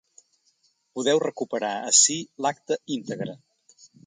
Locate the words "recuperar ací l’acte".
1.25-2.83